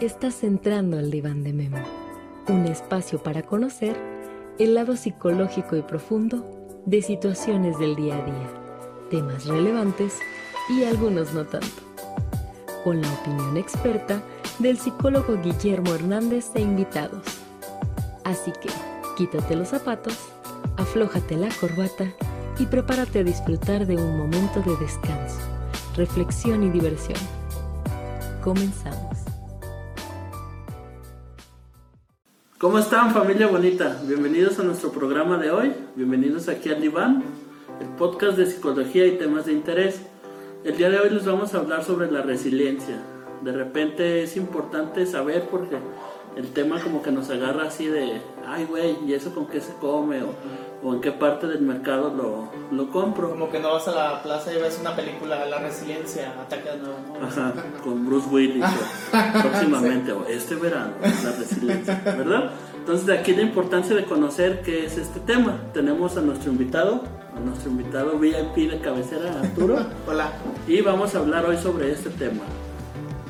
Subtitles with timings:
[0.00, 1.82] Estás entrando al diván de Memo,
[2.46, 3.96] un espacio para conocer
[4.60, 6.46] el lado psicológico y profundo
[6.86, 8.48] de situaciones del día a día,
[9.10, 10.20] temas relevantes
[10.68, 11.82] y algunos no tanto.
[12.84, 14.22] Con la opinión experta
[14.60, 17.24] del psicólogo Guillermo Hernández e invitados.
[18.22, 18.70] Así que,
[19.16, 20.16] quítate los zapatos,
[20.76, 22.04] aflójate la corbata
[22.60, 25.40] y prepárate a disfrutar de un momento de descanso,
[25.96, 27.18] reflexión y diversión.
[28.44, 28.97] Comenzamos.
[32.58, 34.02] ¿Cómo están familia bonita?
[34.04, 37.22] Bienvenidos a nuestro programa de hoy, bienvenidos aquí al Diván,
[37.80, 40.02] el podcast de psicología y temas de interés.
[40.64, 43.00] El día de hoy les vamos a hablar sobre la resiliencia.
[43.44, 45.76] De repente es importante saber porque
[46.36, 49.72] el tema como que nos agarra así de, ay güey, ¿y eso con qué se
[49.74, 50.20] come?
[50.22, 53.30] O, en qué parte del mercado lo, lo, compro.
[53.30, 56.76] Como que no vas a la plaza y ves una película, La Resiliencia, Ataque de
[56.78, 56.96] nuevo.
[57.20, 57.52] Ajá,
[57.82, 58.64] con Bruce Willis
[59.42, 62.52] próximamente, o este verano, La Resiliencia, ¿verdad?
[62.88, 65.58] Entonces de aquí la importancia de conocer qué es este tema.
[65.74, 67.02] Tenemos a nuestro invitado,
[67.36, 69.84] a nuestro invitado VIP de cabecera, Arturo.
[70.06, 70.32] Hola.
[70.66, 72.44] Y vamos a hablar hoy sobre este tema.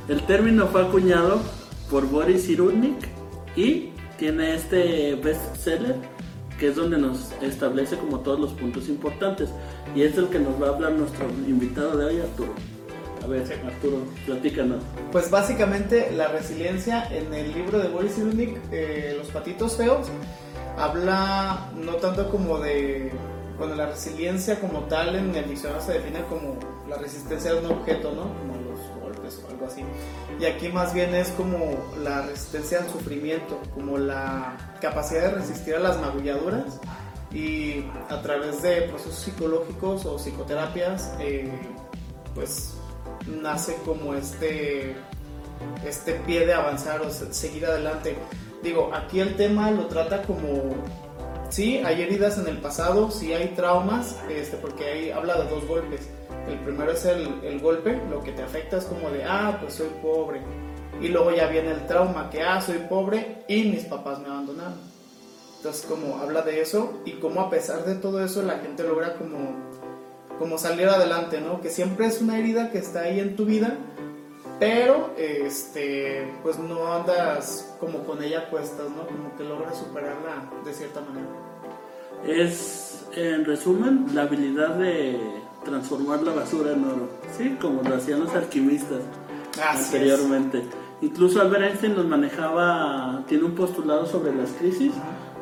[0.06, 1.40] El término fue acuñado
[1.90, 3.08] por Boris Cyrulnik
[3.56, 5.96] y tiene este bestseller
[6.58, 9.50] que es donde nos establece como todos los puntos importantes
[9.94, 12.52] y es el que nos va a hablar nuestro invitado de hoy, Arturo.
[13.22, 14.82] A ver, Arturo, platícanos.
[15.12, 20.08] Pues básicamente la resiliencia en el libro de Boris Cyrulnik, eh, Los patitos feos,
[20.76, 23.12] habla no tanto como de
[23.58, 26.56] bueno, la resiliencia como tal en el diccionario se define como
[26.88, 28.32] la resistencia de un objeto, ¿no?
[28.38, 29.82] Como los golpes o algo así.
[30.40, 35.74] Y aquí más bien es como la resistencia al sufrimiento, como la capacidad de resistir
[35.74, 36.78] a las magulladuras
[37.32, 41.50] y a través de procesos psicológicos o psicoterapias, eh,
[42.34, 42.74] pues
[43.26, 44.94] nace como este,
[45.84, 48.16] este pie de avanzar o seguir adelante.
[48.62, 50.74] Digo, aquí el tema lo trata como
[51.48, 55.66] sí, hay heridas en el pasado, sí hay traumas, este, porque ahí habla de dos
[55.66, 56.08] golpes.
[56.48, 59.74] El primero es el, el, golpe, lo que te afecta es como de, ah, pues
[59.74, 60.40] soy pobre.
[61.00, 64.78] Y luego ya viene el trauma, que, ah, soy pobre y mis papás me abandonaron.
[65.58, 69.14] Entonces, como habla de eso y como a pesar de todo eso la gente logra
[69.14, 69.56] como,
[70.38, 71.60] como salir adelante, ¿no?
[71.60, 73.76] Que siempre es una herida que está ahí en tu vida,
[74.60, 79.06] pero este, pues no andas como con ella a cuestas, ¿no?
[79.06, 81.28] Como que logras superarla de cierta manera.
[82.24, 85.18] Es, en resumen, la habilidad de
[85.68, 87.56] transformar la basura en oro, ¿sí?
[87.60, 89.00] Como lo hacían los alquimistas
[89.62, 90.64] anteriormente.
[91.00, 94.92] Incluso Albert Einstein nos manejaba, tiene un postulado sobre las crisis,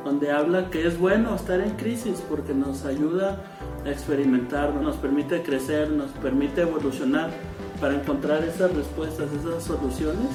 [0.04, 3.42] donde habla que es bueno estar en crisis porque nos ayuda
[3.84, 7.30] a experimentar, nos permite crecer, nos permite evolucionar
[7.80, 10.28] para encontrar esas respuestas, esas soluciones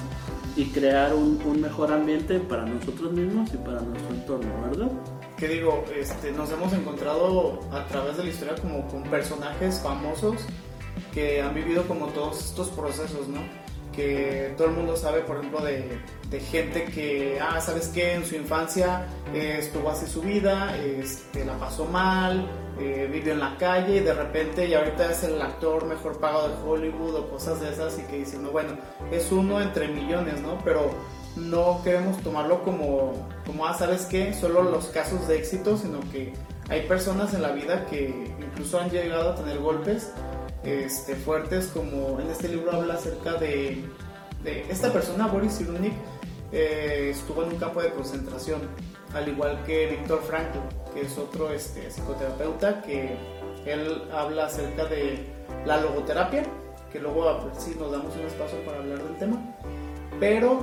[0.55, 4.91] y crear un, un, mejor ambiente para nosotros mismos y para nuestro entorno, ¿verdad?
[5.41, 10.35] Que digo, este, nos hemos encontrado a través de la historia como con personajes famosos
[11.15, 13.39] que han vivido como todos estos procesos, ¿no?
[13.91, 15.99] Que todo el mundo sabe, por ejemplo, de,
[16.51, 18.13] gente que, ah, ¿sabes qué?
[18.13, 22.47] En su infancia eh, estuvo así su vida, este, la pasó mal,
[22.79, 26.49] eh, vivió en la calle y de repente y ahorita es el actor mejor pagado
[26.49, 28.77] de Hollywood o cosas de esas y que dicen, no, bueno,
[29.11, 30.59] es uno entre millones, ¿no?
[30.63, 30.91] Pero
[31.35, 33.13] no queremos tomarlo como,
[33.51, 34.33] como, ah, ¿sabes qué?
[34.33, 36.33] Solo los casos de éxito, sino que
[36.69, 40.11] hay personas en la vida que incluso han llegado a tener golpes
[40.63, 43.83] este, fuertes, como en este libro habla acerca de,
[44.69, 45.93] esta persona, Boris Cyrulnik,
[46.53, 48.61] eh, estuvo en un campo de concentración,
[49.13, 50.59] al igual que Víctor Frankl,
[50.93, 53.17] que es otro este, psicoterapeuta, que
[53.65, 55.25] él habla acerca de
[55.65, 56.43] la logoterapia,
[56.89, 59.37] que luego sí nos damos un espacio para hablar del tema,
[60.21, 60.61] pero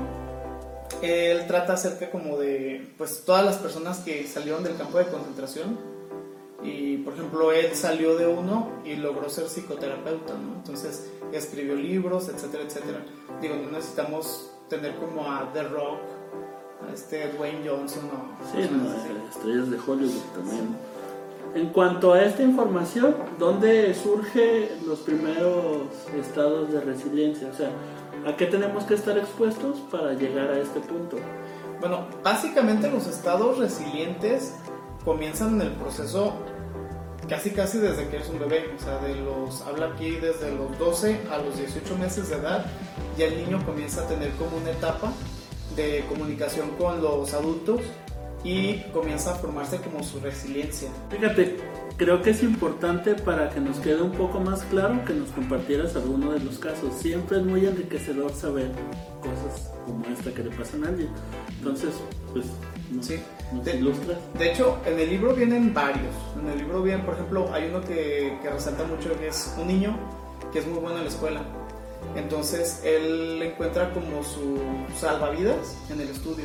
[1.03, 5.79] él trata acerca como de pues todas las personas que salieron del campo de concentración
[6.63, 10.57] y por ejemplo él salió de uno y logró ser psicoterapeuta, ¿no?
[10.57, 13.05] Entonces escribió libros, etcétera, etcétera.
[13.41, 16.00] Digo, no necesitamos tener como a The Rock,
[16.89, 18.53] a este Dwayne Johnson o...
[18.53, 20.77] Sí, no, estrellas de Hollywood también.
[21.55, 25.83] En cuanto a esta información, ¿dónde surgen los primeros
[26.19, 27.49] estados de resiliencia?
[27.49, 27.71] O sea,
[28.26, 31.17] ¿a qué tenemos que estar expuestos para llegar a este punto?
[31.81, 34.55] Bueno, básicamente los estados resilientes
[35.05, 36.35] comienzan en el proceso
[37.29, 40.79] casi casi desde que eres un bebé, o sea, de los, habla aquí desde los
[40.79, 42.65] 12 a los 18 meses de edad,
[43.17, 45.12] ya el niño comienza a tener como una etapa
[45.76, 47.82] de comunicación con los adultos
[48.44, 50.88] y comienza a formarse como su resiliencia.
[51.11, 51.56] Fíjate,
[51.96, 55.96] creo que es importante para que nos quede un poco más claro que nos compartieras
[55.96, 56.94] alguno de los casos.
[56.94, 58.70] Siempre es muy enriquecedor saber
[59.20, 61.08] cosas como hasta que le pasan a alguien.
[61.58, 61.90] Entonces,
[62.32, 62.46] pues,
[62.90, 63.20] no, sí.
[63.64, 64.19] de, ilustras.
[64.38, 66.14] De hecho, en el libro vienen varios.
[66.41, 69.67] En el libro vienen, por ejemplo, hay uno que, que resalta mucho que es un
[69.67, 69.99] niño
[70.52, 71.43] que es muy bueno en la escuela.
[72.14, 74.58] Entonces, él encuentra como su
[74.96, 76.44] salvavidas en el estudio.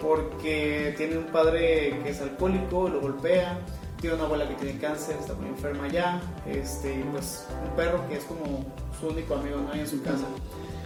[0.00, 3.58] Porque tiene un padre que es alcohólico, lo golpea,
[4.00, 8.16] tiene una abuela que tiene cáncer, está muy enferma ya, este, pues un perro que
[8.16, 8.64] es como
[8.98, 9.74] su único amigo ¿no?
[9.74, 10.24] en su casa.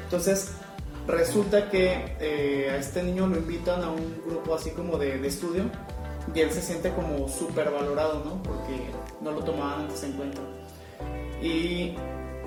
[0.03, 0.53] Entonces,
[1.07, 5.65] resulta que eh, a este niño lo invitan a un grupo así como de, estudio
[6.35, 8.43] y él se siente como súper valorado, ¿no?
[8.43, 8.81] Porque
[9.21, 10.41] no lo tomaban antes en cuenta.
[11.43, 11.95] Y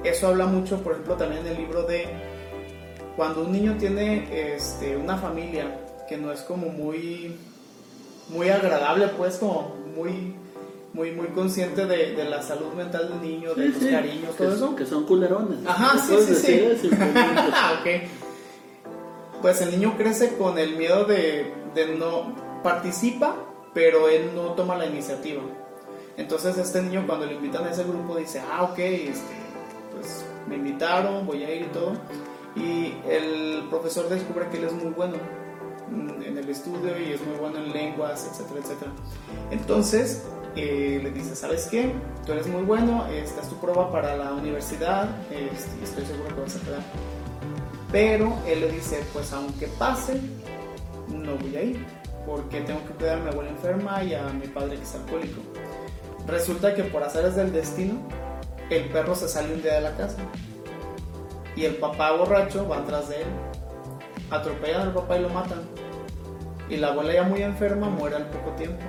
[0.03, 2.07] eso habla mucho, por ejemplo, también en el libro de
[3.15, 7.35] cuando un niño tiene este, una familia que no es como muy,
[8.29, 10.35] muy agradable, pues como muy
[10.93, 14.75] muy, muy consciente de, de, la salud mental del niño, de los cariños, todo eso.
[14.75, 15.59] Que son culerones.
[15.67, 16.35] Ajá, sí, sí,
[16.81, 16.87] sí.
[16.89, 17.87] ok.
[19.41, 22.33] Pues el niño crece con el miedo de, de no
[22.63, 23.35] participa,
[23.75, 25.43] pero él no toma la iniciativa.
[26.17, 29.35] Entonces este niño cuando le invitan a ese grupo dice, ah, ok, este,
[29.93, 31.93] pues me invitaron, voy a ir y todo.
[32.55, 35.17] Y el profesor descubre que él es muy bueno
[35.91, 38.91] en el estudio y es muy bueno en lenguas, etcétera, etcétera.
[39.51, 40.23] Entonces,
[40.55, 41.93] le dice, ¿sabes qué?
[42.25, 46.41] Tú eres muy bueno, esta es tu prueba para la universidad, este, estoy seguro que
[46.41, 46.81] vas a quedar.
[47.91, 50.19] Pero él le dice, pues aunque pase,
[51.07, 51.85] no voy a ir,
[52.25, 55.41] porque tengo que cuidar a mi abuela enferma y a mi padre que es alcohólico.
[56.27, 57.95] Resulta que por hacer del destino,
[58.69, 60.17] el perro se sale un día de la casa
[61.55, 63.27] y el papá borracho va atrás de él.
[64.29, 65.61] Atropellan al papá y lo matan.
[66.69, 68.83] Y la abuela ya muy enferma muere al poco tiempo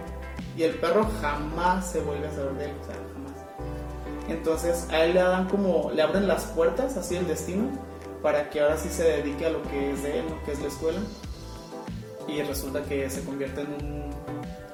[0.59, 4.29] y el perro jamás se vuelve a saber de él, o sea, jamás.
[4.29, 7.71] Entonces a él le dan como, le abren las puertas, así el destino,
[8.23, 10.61] para que ahora sí se dedique a lo que es de él, lo que es
[10.61, 10.99] la escuela.
[12.27, 14.11] Y resulta que se convierte en un,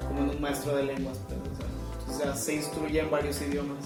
[0.08, 3.84] como en un maestro de lenguas, pues, o, sea, se instruye en varios idiomas.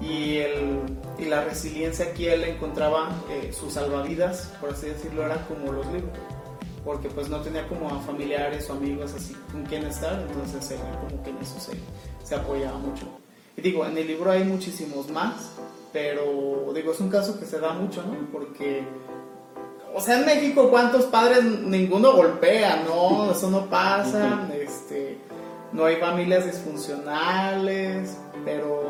[0.00, 0.80] Y, el,
[1.18, 5.86] y la resiliencia aquí él encontraba eh, sus salvavidas, por así decirlo, era como los
[5.88, 6.16] libros
[6.84, 10.78] porque pues no tenía como a familiares o amigos así con quien estar, entonces él
[11.00, 11.72] como que en eso se,
[12.24, 13.06] se apoyaba mucho.
[13.56, 15.50] Y digo, en el libro hay muchísimos más,
[15.92, 18.14] pero digo, es un caso que se da mucho, ¿no?
[18.30, 18.84] Porque,
[19.94, 22.84] o sea, en México, ¿cuántos padres ninguno golpea?
[22.86, 25.18] No, eso no pasa, este,
[25.72, 28.82] no hay familias disfuncionales, pero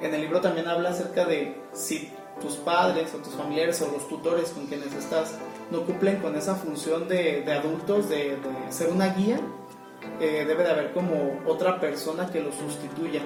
[0.00, 2.10] en el libro también habla acerca de si
[2.40, 5.34] tus padres o tus familiares o los tutores con quienes estás
[5.70, 8.36] no cumplen con esa función de, adultos, de,
[8.70, 9.40] ser una guía,
[10.20, 13.22] eh, debe de haber como otra persona que lo sustituya.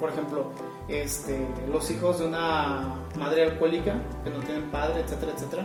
[0.00, 0.52] Por ejemplo,
[0.88, 3.94] este, los hijos de una madre alcohólica
[4.24, 5.62] que no tienen padre, etcétera, etcétera,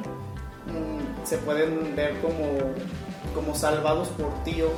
[0.68, 2.74] mm, se pueden ver como,
[3.36, 4.72] como salvados por tíos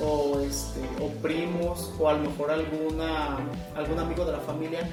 [0.00, 3.38] o, este, o primos o a lo mejor alguna,
[3.76, 4.88] algún amigo de la familia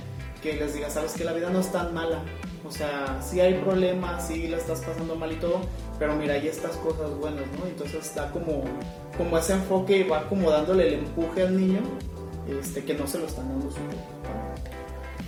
[0.46, 2.20] que les diga, sabes que la vida no es tan mala,
[2.68, 5.62] o sea, sí hay problemas, sí la estás pasando mal y todo,
[5.98, 7.66] pero mira, hay estas cosas buenas, ¿no?
[7.66, 8.64] Entonces da como,
[9.18, 11.80] como ese enfoque y va como dándole el empuje al niño,
[12.48, 13.78] este, que no se lo están dando su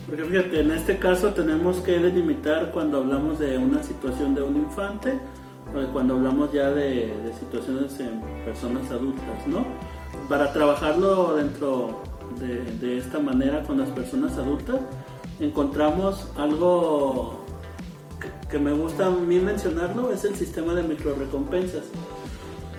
[0.08, 4.58] Porque fíjate, en este caso tenemos que delimitar cuando hablamos de una situación de un
[4.58, 5.14] infante,
[5.94, 9.66] cuando hablamos ya de, situaciones en personas adultas, ¿no?
[10.30, 12.02] Para trabajarlo dentro
[12.40, 14.80] de, de esta manera con las personas adultas,
[15.40, 17.46] encontramos algo
[18.50, 21.84] que, me gusta a mí mencionarlo, es el sistema de microrecompensas.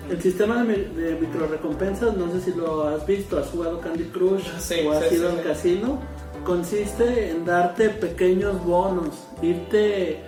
[0.09, 4.47] El sistema de, de microrecompensas, no sé si lo has visto, has jugado Candy Crush
[4.85, 5.99] o has ido al casino,
[6.43, 10.23] consiste en darte pequeños bonos, irte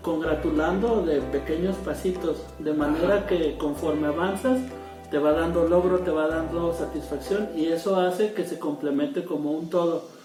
[0.00, 4.60] congratulando de pequeños pasitos, de manera que conforme avanzas
[5.10, 9.52] te va dando logro, te va dando satisfacción y eso hace que se complemente como
[9.52, 10.16] un todo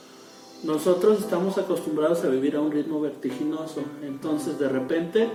[0.63, 5.27] nosotros estamos acostumbrados a vivir a un ritmo vertiginoso, entonces de repente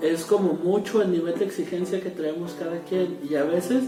[0.00, 3.84] es como mucho el nivel de exigencia que traemos cada quien y a veces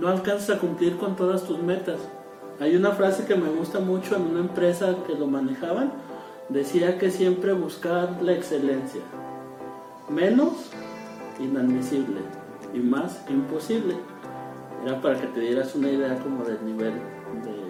[0.00, 2.00] no alcanzas a cumplir con todas tus metas.
[2.60, 5.92] Hay una frase que me gusta mucho en una empresa que lo manejaban,
[6.48, 9.02] decía que siempre buscar la excelencia,
[10.08, 10.70] menos
[11.38, 12.20] inadmisible
[12.72, 13.96] y más imposible.
[14.86, 17.66] Era para que te dieras una idea como del nivel de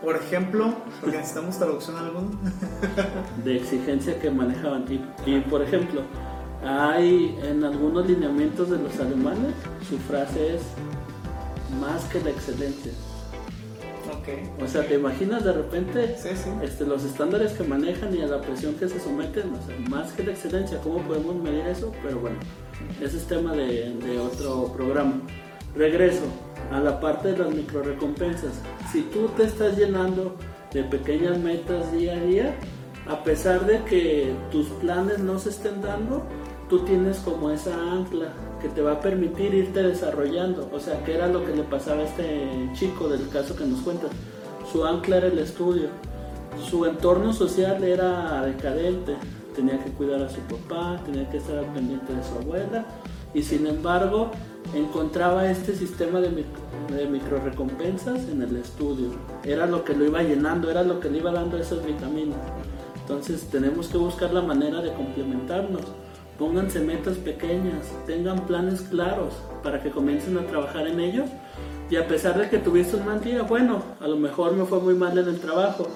[0.00, 2.30] por ejemplo, porque necesitamos traducción alguna.
[3.44, 4.84] de exigencia que manejaban.
[5.26, 6.02] Y, por ejemplo,
[6.64, 9.54] hay en algunos lineamientos de los alemanes,
[9.88, 10.62] su frase es
[11.80, 12.92] más que la excelencia.
[14.62, 16.16] O sea, ¿te imaginas de repente
[16.62, 19.52] Este, los estándares que manejan y a la presión que se someten?
[19.52, 21.92] O sea, más que la excelencia, ¿cómo podemos medir eso?
[22.02, 22.36] Pero bueno,
[23.00, 25.20] ese es tema de, de otro programa.
[25.74, 28.52] Regreso a la parte de las micro recompensas.
[28.92, 30.36] Si tú te estás llenando
[30.72, 32.54] de pequeñas metas día a día,
[33.08, 36.24] a pesar de que tus planes no se estén dando,
[36.68, 40.68] tú tienes como esa ancla que te va a permitir irte desarrollando.
[40.72, 43.80] O sea, que era lo que le pasaba a este chico del caso que nos
[43.80, 44.10] cuentas.
[44.72, 45.88] Su ancla era el estudio.
[46.68, 49.14] Su entorno social era decadente.
[49.54, 52.84] Tenía que cuidar a su papá, tenía que estar pendiente de su abuela.
[53.34, 54.30] Y sin embargo,
[54.74, 59.10] encontraba este sistema de, micro recompensas en el estudio.
[59.44, 62.38] Era lo que lo iba llenando, era lo que le iba dando esas vitaminas.
[63.00, 65.82] Entonces tenemos que buscar la manera de complementarnos.
[66.38, 69.32] Pónganse metas pequeñas, tengan planes claros
[69.62, 71.28] para que comiencen a trabajar en ellos.
[71.88, 74.94] Y a pesar de que tuviste un mal bueno, a lo mejor me fue muy
[74.94, 75.86] mal en el trabajo,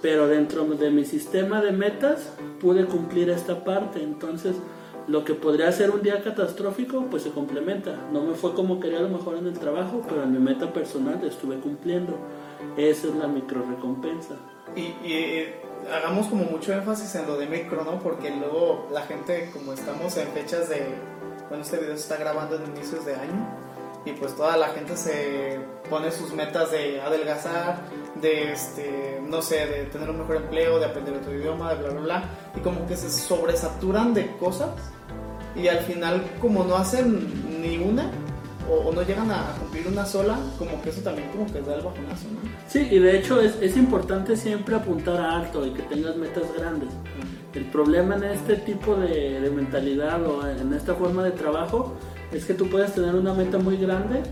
[0.00, 4.02] pero dentro de mi sistema de metas pude cumplir esta parte.
[4.02, 4.56] Entonces,
[5.08, 7.96] lo que podría ser un día catastrófico, pues se complementa.
[8.12, 10.72] No me fue como quería a lo mejor en el trabajo, pero en mi meta
[10.72, 12.18] personal estuve cumpliendo.
[12.76, 14.34] Esa es la micro recompensa.
[14.74, 15.54] Y, y,
[15.92, 17.98] hagamos como mucho énfasis en lo de micro, ¿no?
[18.00, 20.82] Porque luego la gente, como estamos en fechas de,
[21.48, 23.46] bueno, este video se está grabando en inicios de año,
[24.04, 25.58] y pues toda la gente se
[25.90, 27.80] pone sus metas de adelgazar,
[28.20, 31.90] de, este, no sé, de tener un mejor empleo, de aprender otro idioma, de bla,
[31.90, 32.24] bla, bla,
[32.56, 34.70] y como que se sobresaturan de cosas,
[35.54, 38.10] y al final como no hacen ni una,
[38.68, 41.82] o, no llegan a cumplir una sola, como que eso también como que da el
[41.82, 42.40] bajonazo, ¿no?
[42.68, 46.44] Sí, y de hecho es, es importante siempre apuntar a alto y que tengas metas
[46.56, 46.88] grandes.
[47.54, 51.94] El problema en este tipo de, de, mentalidad o en esta forma de trabajo
[52.32, 54.22] es que tú puedes tener una meta muy grande,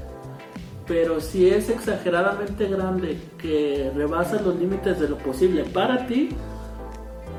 [0.87, 6.31] pero si es exageradamente grande que rebasa los límites de lo posible para ti,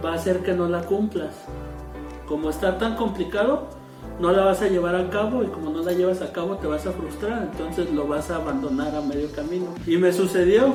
[0.03, 1.35] va a hacer que no la cumplas.
[2.27, 3.67] Como está tan complicado,
[4.19, 6.67] no la vas a llevar a cabo y como no la llevas a cabo te
[6.67, 9.67] vas a frustrar, entonces lo vas a abandonar a medio camino.
[9.85, 10.73] Y me sucedió,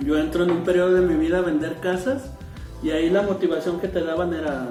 [0.00, 2.30] yo entro en un periodo de mi vida a vender casas
[2.82, 4.66] y ahí la motivación que te daban era,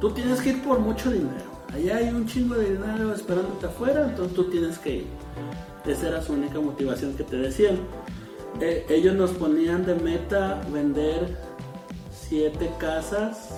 [0.00, 4.06] tú tienes que ir por mucho dinero, allá hay un chingo de dinero esperándote afuera,
[4.08, 5.06] entonces tú tienes que ir.
[5.86, 7.78] Esa era su única motivación que te decían.
[8.60, 11.36] Eh, ellos nos ponían de meta vender
[12.10, 13.50] siete casas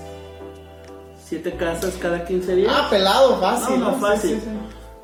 [1.26, 2.72] siete casas cada 15 días.
[2.74, 3.80] Ah, pelado, fácil.
[3.80, 4.40] No, no, fácil.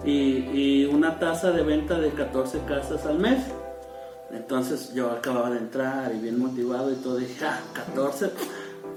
[0.05, 0.13] Y,
[0.53, 3.43] y, una tasa de venta de 14 casas al mes.
[4.31, 8.31] Entonces yo acababa de entrar y bien motivado y todo, dije, ah, 14.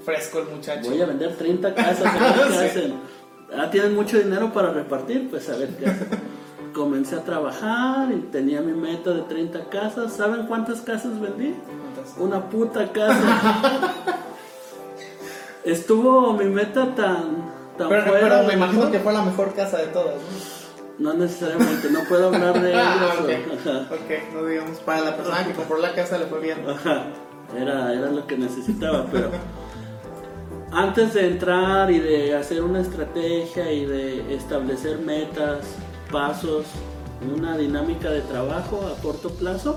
[0.04, 0.88] Fresco el muchacho.
[0.88, 2.12] Voy a vender 30 casas.
[2.12, 2.94] ¿qué hacen?
[3.56, 6.35] Ah, tienen mucho dinero para repartir, pues a ver qué hacen.
[6.76, 10.12] Comencé a trabajar y tenía mi meta de 30 casas.
[10.12, 11.54] ¿Saben cuántas casas vendí?
[12.18, 13.94] Una puta casa.
[15.64, 19.86] estuvo mi meta tan, tan pero, Pero me imagino que fue la mejor casa de
[19.86, 20.16] todas,
[20.98, 21.14] ¿no?
[21.14, 23.86] necesariamente, no puedo hablar de ah, ellos.
[23.86, 26.58] ok, no digamos, para la persona que compró la casa le fue bien.
[27.58, 29.30] Era, era lo que necesitaba, pero
[30.72, 35.60] antes de entrar y de hacer una estrategia y de establecer metas,
[36.16, 36.64] pasos,
[37.36, 39.76] una dinámica de trabajo a corto plazo,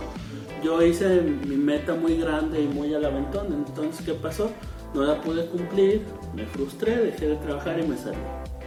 [0.63, 3.47] yo hice mi meta muy grande y muy al aventón.
[3.51, 4.49] Entonces, ¿qué pasó?
[4.93, 6.01] no la pude cumplir,
[6.33, 8.17] me frustré, dejé de trabajar y me salí.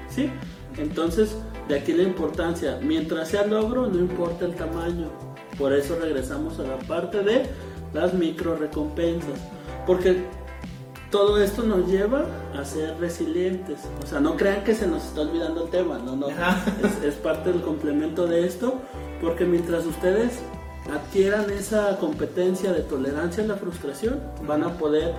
[0.09, 0.31] ¿Sí?
[0.77, 1.35] Entonces,
[1.67, 5.09] de aquí la importancia, mientras sea logro, no importa el tamaño.
[5.59, 7.47] Por eso regresamos a la parte de
[7.95, 9.39] las micro recompensas.
[9.87, 10.25] Porque
[11.13, 12.25] todo esto nos lleva
[12.59, 13.79] a ser resilientes.
[14.03, 16.29] O sea, no crean que se nos está olvidando el tema, no, no.
[16.29, 18.81] Es, es parte del complemento de esto.
[19.21, 20.41] Porque mientras ustedes
[20.91, 25.15] adquieran esa competencia de tolerancia a la frustración, van a poder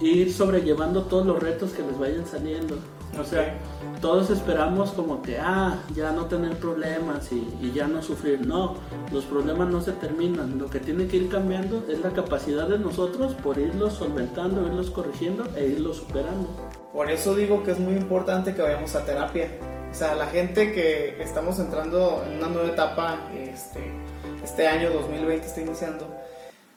[0.00, 2.76] ir sobrellevando todos los retos que les vayan saliendo.
[3.18, 3.58] O sea,
[4.00, 8.46] todos esperamos como que, ah, ya no tener problemas y, ya no sufrir.
[8.46, 8.76] No,
[9.12, 10.58] los problemas no se terminan.
[10.58, 14.90] Lo que tiene que ir cambiando es la capacidad de nosotros por irlos solventando, irlos
[14.90, 16.48] corrigiendo e irlos superando.
[16.92, 19.48] Por eso digo que es muy importante que vayamos a terapia.
[19.90, 23.80] O sea, la gente que estamos entrando en una nueva etapa, este,
[24.42, 26.06] este año 2020 está iniciando,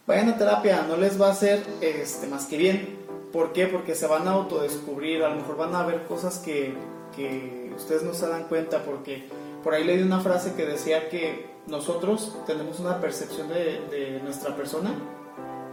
[0.08, 3.02] vayan a terapia, no les va a hacer este, más que bien
[3.34, 3.66] ¿Por qué?
[3.66, 6.75] Porque se van a autodescubrir, a lo mejor van a ver cosas que,
[7.16, 9.28] que ustedes no se dan cuenta, porque
[9.63, 14.56] por ahí leí una frase que decía que nosotros tenemos una percepción de, de nuestra
[14.56, 14.94] persona,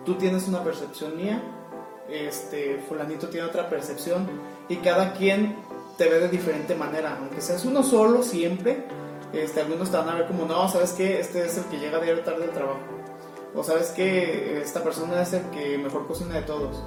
[0.07, 1.43] tú tienes una percepción mía,
[2.09, 4.27] este, fulanito tiene otra percepción,
[4.71, 5.57] y cada quien
[5.99, 8.85] te ve de diferente manera, aunque seas uno solo siempre,
[9.35, 11.21] este, algunos te van a ver como, no, ¿sabes qué?
[11.21, 12.81] Este es el que llega diario tarde del trabajo
[13.55, 16.83] o sabes que esta persona es el que mejor cocina de todos,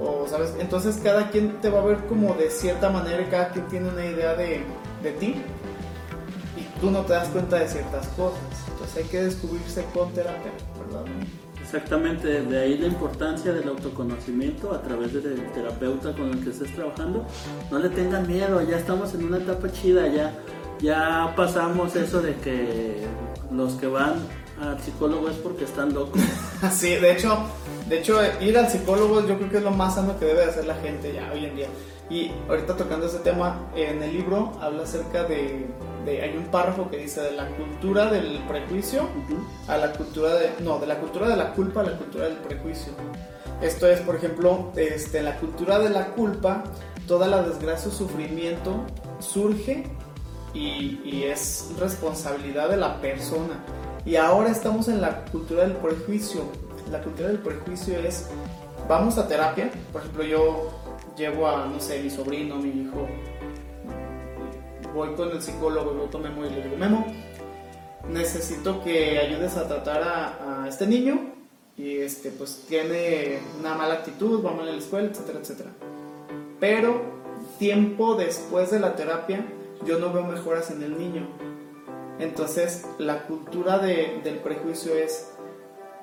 [0.00, 3.50] o sabes, entonces cada quien te va a ver como de cierta manera y cada
[3.50, 4.64] quien tiene una idea de,
[5.02, 5.36] de ti
[6.56, 10.52] y tú no te das cuenta de ciertas cosas, entonces hay que descubrirse con terapia,
[10.86, 11.04] ¿verdad?
[11.74, 16.72] Exactamente, de ahí la importancia del autoconocimiento a través del terapeuta con el que estés
[16.74, 17.24] trabajando.
[17.70, 20.34] No le tengan miedo, ya estamos en una etapa chida, ya,
[20.78, 23.06] ya pasamos eso de que
[23.50, 24.14] los que van
[24.60, 26.20] al psicólogo es porque están locos.
[26.72, 27.38] sí, de hecho,
[27.88, 30.66] de hecho, ir al psicólogo yo creo que es lo más sano que debe hacer
[30.66, 31.68] la gente ya hoy en día.
[32.10, 35.66] Y ahorita tocando ese tema, en el libro habla acerca de,
[36.06, 39.08] hay un párrafo que dice de la cultura del prejuicio
[39.68, 42.36] a la cultura de, no, de la cultura de la culpa a la cultura del
[42.36, 42.92] prejuicio.
[43.62, 46.64] Esto es, por ejemplo, este, la cultura de la culpa,
[47.06, 48.84] toda la desgracia o sufrimiento
[49.20, 49.84] surge
[50.52, 53.64] y, y es responsabilidad de la persona.
[54.06, 56.42] Y ahora estamos en la cultura del prejuicio.
[56.90, 58.28] La cultura del prejuicio es,
[58.86, 60.70] vamos a terapia, por ejemplo, yo
[61.16, 63.08] llevo a, no sé, mi sobrino, mi hijo,
[64.94, 67.06] voy con el psicólogo, voy con Memo y le digo, Memo,
[68.10, 71.32] necesito que ayudes a tratar a, este niño
[71.76, 75.70] y este, pues tiene una mala actitud, va mal en la escuela, etcétera, etcétera.
[76.60, 77.00] Pero
[77.58, 79.46] tiempo después de la terapia,
[79.86, 81.26] yo no veo mejoras en el niño.
[82.18, 85.32] Entonces, la cultura del prejuicio es,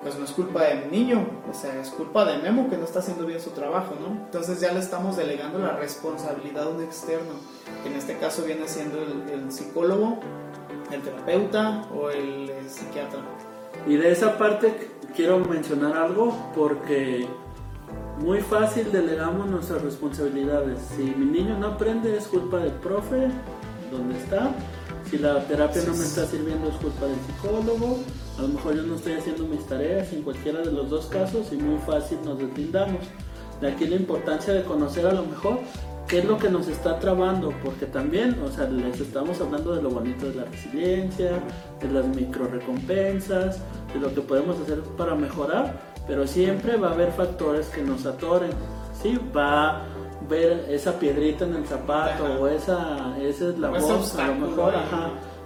[0.02, 2.84] pues no es culpa de mi niño, o sea, es culpa de Memo que no
[2.84, 4.24] está haciendo bien su trabajo, ¿no?
[4.24, 7.32] Entonces ya le estamos delegando la responsabilidad a un externo,
[7.82, 10.18] que en este caso viene siendo el, psicólogo,
[10.90, 13.20] el terapeuta o el, el psiquiatra.
[13.86, 17.26] Y de esa parte quiero mencionar algo porque
[18.18, 20.78] muy fácil delegamos nuestras responsabilidades.
[20.96, 23.28] Si mi niño no aprende es culpa del profe,
[23.90, 24.50] donde está,
[25.12, 27.98] si la terapia no me está sirviendo es culpa del psicólogo,
[28.38, 31.52] a lo mejor yo no estoy haciendo mis tareas en cualquiera de los dos casos
[31.52, 33.02] y muy fácil nos deslindamos.
[33.60, 35.58] De aquí la importancia de conocer a lo mejor
[36.08, 39.82] qué es lo que nos está trabando, porque también, o sea, les estamos hablando de
[39.82, 41.42] lo bonito de la resiliencia,
[41.78, 43.58] de las micro recompensas,
[43.92, 48.06] de lo que podemos hacer para mejorar, pero siempre va a haber factores que nos
[48.06, 48.52] atoren,
[49.02, 49.20] ¿sí?
[49.36, 49.82] Va
[50.28, 54.74] ver esa piedrita en el zapato o esa, esa es la voz a lo mejor,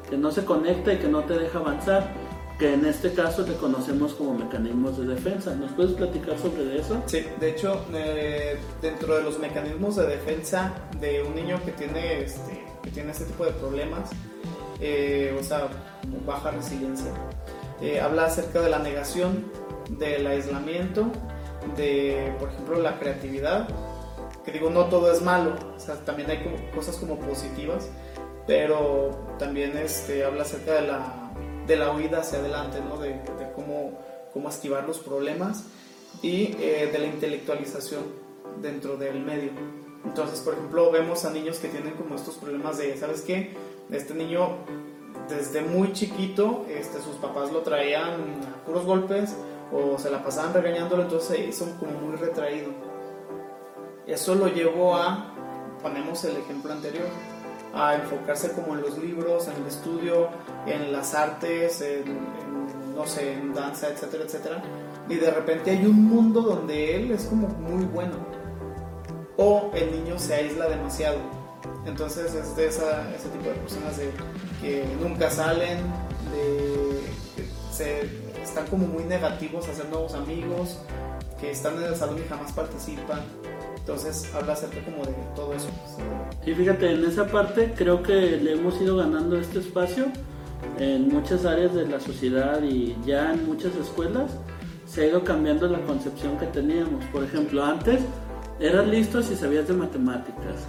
[0.08, 2.12] que no se conecta y que no te deja avanzar,
[2.58, 5.54] que en este caso le conocemos como mecanismos de defensa.
[5.54, 7.02] ¿Nos puedes platicar sobre eso?
[7.06, 12.22] Sí, de hecho, eh, dentro de los mecanismos de defensa de un niño que tiene
[12.22, 14.10] este, que tiene este tipo de problemas,
[14.80, 15.68] eh, o sea,
[16.24, 17.10] baja resiliencia,
[17.80, 19.44] eh, habla acerca de la negación,
[19.90, 21.06] del aislamiento,
[21.76, 23.68] de, por ejemplo, la creatividad,
[24.46, 27.90] que digo, no todo es malo, o sea, también hay como, cosas como positivas,
[28.46, 31.32] pero también este, habla acerca de la,
[31.66, 32.96] de la huida hacia adelante, ¿no?
[32.96, 33.98] de, de cómo,
[34.32, 35.64] cómo esquivar los problemas
[36.22, 38.04] y eh, de la intelectualización
[38.62, 39.50] dentro del medio.
[40.04, 43.52] Entonces, por ejemplo, vemos a niños que tienen como estos problemas de, ¿sabes qué?
[43.90, 44.58] Este niño
[45.28, 49.34] desde muy chiquito, este, sus papás lo traían a puros golpes
[49.72, 52.85] o se la pasaban regañándolo, entonces se hizo como muy retraído
[54.06, 55.32] eso lo llevó a,
[55.82, 57.06] ponemos el ejemplo anterior,
[57.74, 60.28] a enfocarse como en los libros, en el estudio,
[60.66, 62.04] en las artes, en,
[62.94, 64.62] no sé, en danza, etcétera, etcétera.
[65.08, 68.14] Y de repente hay un mundo donde él es como muy bueno.
[69.36, 71.18] O el niño se aísla demasiado.
[71.84, 74.10] Entonces es de esa, ese tipo de personas de,
[74.60, 75.78] que nunca salen,
[76.32, 77.00] de,
[77.36, 78.08] que se,
[78.46, 80.78] están como muy negativos a hacer nuevos amigos,
[81.40, 83.20] que están en el salón y jamás participan.
[83.76, 85.68] Entonces habla acerca como de todo eso.
[86.44, 90.06] Y fíjate, en esa parte creo que le hemos ido ganando este espacio
[90.78, 94.32] en muchas áreas de la sociedad y ya en muchas escuelas
[94.86, 97.04] se ha ido cambiando la concepción que teníamos.
[97.06, 98.00] Por ejemplo, antes
[98.58, 100.66] eras listo si sabías de matemáticas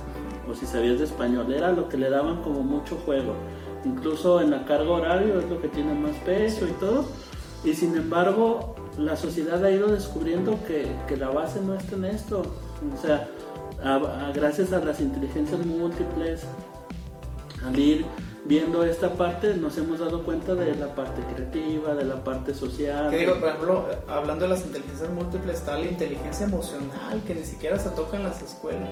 [0.50, 3.36] o si sabías de español, era lo que le daban como mucho juego.
[3.86, 7.06] Incluso en la carga horario es lo que tiene más peso y todo.
[7.67, 12.06] Y sin embargo, la sociedad ha ido descubriendo que, que la base no está en
[12.06, 12.41] esto.
[12.97, 13.27] O sea,
[14.34, 16.43] gracias a las inteligencias múltiples,
[17.65, 18.06] al ir
[18.45, 23.10] viendo esta parte, nos hemos dado cuenta de la parte creativa, de la parte social.
[23.10, 23.38] ¿Qué digo?
[23.38, 27.89] Por ejemplo, hablando de las inteligencias múltiples, está la inteligencia emocional, que ni siquiera se
[27.89, 28.89] toca en las escuelas.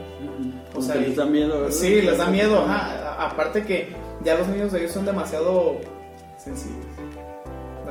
[0.76, 1.72] O sea, les da miedo, ¿verdad?
[1.74, 2.66] Sí, les da miedo.
[2.68, 5.78] Aparte que ya los niños de ellos son demasiado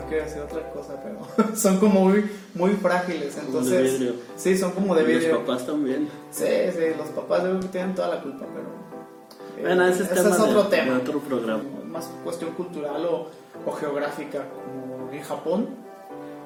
[0.09, 3.37] quiero decir otra cosa, pero son como muy, muy frágiles.
[3.39, 5.35] Entonces, de sí, son como de vidrio.
[5.35, 6.09] Los papás también.
[6.31, 8.69] Sí, sí, los papás yo creo que tienen toda la culpa, pero.
[9.59, 10.97] Eh, bueno, ese, es, otro tema.
[10.97, 11.63] otro programa.
[11.87, 13.29] Más cuestión cultural o,
[13.65, 15.85] o geográfica, como en Japón.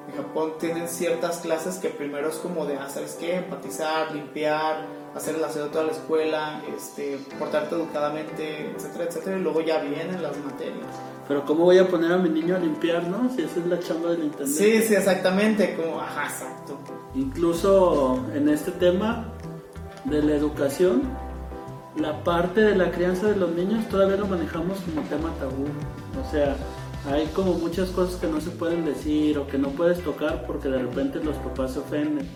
[0.09, 3.35] En Japón tienen ciertas clases que primero es como de, hacer ah, qué?
[3.35, 9.41] Empatizar, limpiar, hacer el aseo de toda la escuela, este, portarte educadamente, etcétera, etcétera, y
[9.41, 10.87] luego ya vienen las materias.
[11.29, 13.29] Pero ¿cómo voy a poner a mi niño a limpiar, no?
[13.33, 14.49] Si esa es la chamba del internet.
[14.49, 16.77] Sí, sí, exactamente, como, ajá, exacto.
[17.13, 19.31] Incluso en este tema
[20.05, 21.03] de la educación,
[21.95, 25.67] la parte de la crianza de los niños todavía lo manejamos como tema tabú.
[26.19, 26.55] O sea,
[27.11, 30.67] hay como muchas cosas que no se pueden decir o que no puedes tocar porque
[30.67, 32.27] de repente los papás se ofenden.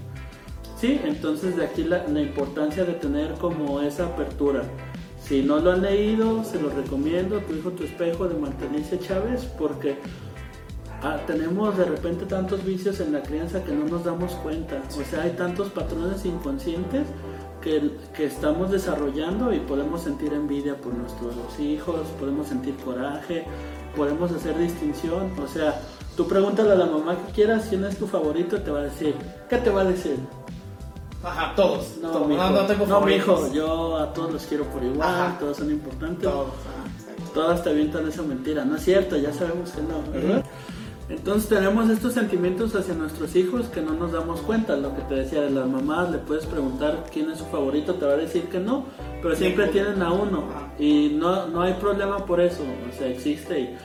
[0.80, 4.64] Sí, entonces de aquí la, importancia de tener como esa apertura.
[5.34, 9.46] Si no lo han leído, se lo recomiendo, Tu hijo, tu espejo de Martenicia Chávez,
[9.58, 9.98] porque
[11.02, 14.84] ah, tenemos de repente tantos vicios en la crianza que no nos damos cuenta.
[14.96, 17.08] O sea, hay tantos patrones inconscientes
[17.62, 23.44] que, que, estamos desarrollando y podemos sentir envidia por nuestros hijos, podemos sentir coraje,
[23.96, 25.32] podemos hacer distinción.
[25.44, 25.82] O sea,
[26.16, 29.16] tú pregúntale a la mamá que quieras quién es tu favorito, te va a decir.
[29.50, 30.18] ¿Qué te va a decir?
[31.24, 31.98] Ajá, todos.
[32.02, 32.28] No, todos.
[32.28, 36.30] no, no, tengo no hijo, yo a todos los quiero por igual, todos son importantes.
[36.30, 36.50] Todos,
[37.34, 38.64] Todas te avientan esa mentira.
[38.64, 40.44] No es cierto, ya sabemos que no, ¿verdad?
[41.10, 44.76] Entonces tenemos estos sentimientos hacia nuestros hijos que no nos damos cuenta.
[44.76, 48.06] Lo que te decía de las mamás, le puedes preguntar quién es su favorito, te
[48.06, 48.86] va a decir que no,
[49.22, 50.44] pero siempre tienen a uno
[50.78, 53.60] y no, no hay problema por eso, o sea, existe.
[53.60, 53.78] Y,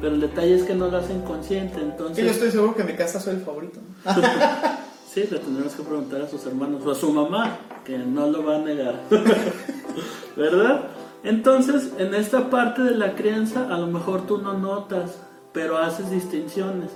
[0.00, 2.24] pero el detalle es que no lo hacen consciente, entonces...
[2.24, 3.80] yo estoy seguro que en mi casa soy el favorito.
[5.16, 8.44] sí, le tendremos que preguntar a sus hermanos o a su mamá, que no lo
[8.44, 9.00] va a negar.
[10.36, 10.88] ¿Verdad?
[11.24, 15.18] Entonces, en esta parte de la crianza, a lo mejor tú no notas
[15.54, 16.90] pero haces distinciones.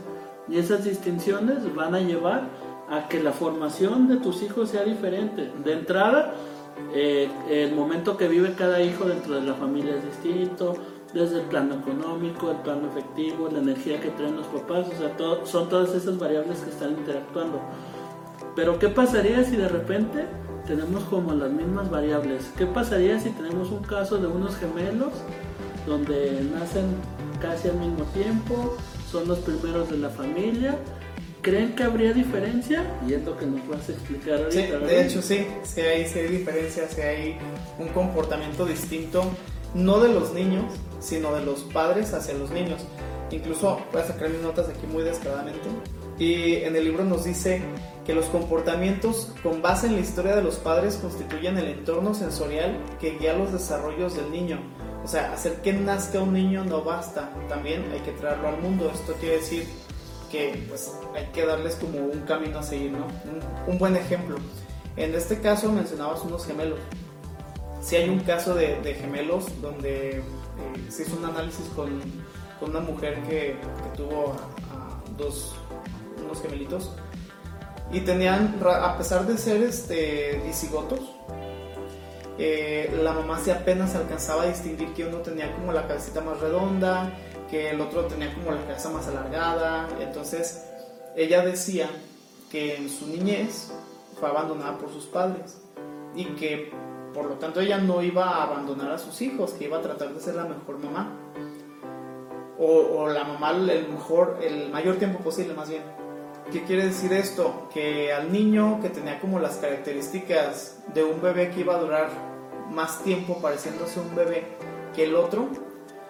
[0.47, 2.43] Y esas distinciones van a llevar
[2.91, 5.51] a que la formación de tus hijos sea diferente.
[5.65, 6.35] De entrada,
[6.93, 10.75] eh, el momento que vive cada hijo dentro de la familia es distinto,
[11.15, 15.47] desde el plano económico, el plano efectivo, la energía que traen los papás, o sea,
[15.47, 17.63] son todas esas variables que están interactuando.
[18.57, 20.27] Pero ¿qué pasaría si de repente
[20.67, 22.51] tenemos como las mismas variables?
[22.57, 25.13] ¿Qué pasaría si tenemos un caso de unos gemelos
[25.87, 26.87] donde nacen
[27.41, 28.77] casi al mismo tiempo,
[29.11, 30.79] son los primeros de la familia.
[31.43, 32.85] ¿Creen que habría diferencia?
[33.09, 34.53] Y es lo que nos vas a explicar ahorita.
[34.53, 37.39] Sí, de hecho sí, sí hay, sí hay diferencia, sí hay
[37.79, 39.25] un comportamiento distinto,
[39.75, 40.67] no de los niños,
[41.01, 42.83] sino de los padres hacia los niños.
[43.31, 45.67] Incluso voy a sacar mis notas aquí muy descaradamente.
[46.21, 47.61] Y en el libro nos dice
[48.07, 52.79] que los comportamientos con base en la historia de los padres constituyen el entorno sensorial
[53.01, 54.61] que guía los desarrollos del niño
[55.05, 58.91] o sea, hacer que nazca un niño no basta, también hay que traerlo al mundo.
[58.93, 59.67] Esto quiere decir
[60.31, 63.07] que pues, hay que darles como un camino a seguir, ¿no?
[63.67, 64.37] Un, buen ejemplo.
[64.97, 66.79] En este caso mencionabas unos gemelos.
[67.81, 70.23] Si hay un caso de, gemelos donde eh,
[70.91, 72.01] se hizo un análisis con,
[72.61, 74.37] con una mujer que, que tuvo
[74.71, 75.55] a, dos,
[76.31, 76.93] unos gemelitos
[77.93, 81.01] y tenían, a pesar de ser este, disigotos,
[82.39, 86.41] eh, la mamá se apenas alcanzaba a distinguir que uno tenía como la cabecita más
[86.41, 87.13] redonda,
[87.51, 89.89] que el otro tenía como la cabeza más alargada.
[90.01, 90.65] Entonces
[91.17, 91.91] ella decía
[92.51, 93.73] que en su niñez
[94.19, 95.61] fue abandonada por sus padres
[96.15, 96.73] y que
[97.13, 100.15] por lo tanto ella no iba a abandonar a sus hijos, que iba a tratar
[100.15, 101.17] de ser la mejor mamá.
[102.63, 105.83] O, la mamá el mejor, el mayor tiempo posible más bien.
[106.53, 107.69] ¿Qué quiere decir esto?
[107.73, 112.11] Que al niño que tenía como las características de un bebé que iba a durar
[112.71, 114.45] más tiempo pareciéndose un bebé
[114.95, 115.49] que el otro.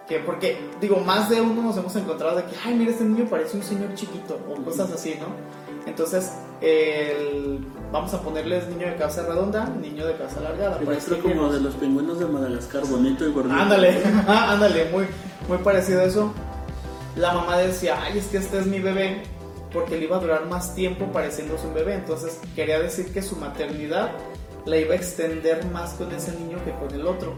[0.08, 3.26] Que porque, digo, más de uno nos hemos encontrado de que, ay, mira, este niño
[3.30, 5.26] parece un señor chiquito, o cosas así, ¿no?
[5.86, 10.78] Entonces, el, vamos a ponerles niño de cabeza redonda, niño de cabeza alargada.
[10.78, 13.54] Parece como de los pingüinos de Madagascar, bonito y gordito.
[13.54, 15.06] Ándale, ándale, muy,
[15.48, 16.32] muy parecido a eso.
[17.16, 19.22] La mamá decía, ay, es que este es mi bebé,
[19.72, 21.94] porque le iba a durar más tiempo pareciéndose un bebé.
[21.94, 24.12] Entonces, quería decir que su maternidad
[24.66, 27.34] la iba a extender más con ese niño que con el otro.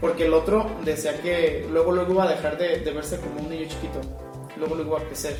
[0.00, 3.68] Porque el otro decía que luego luego iba a dejar de, verse como un niño
[3.68, 4.00] chiquito,
[4.56, 5.36] luego luego iba a crecer.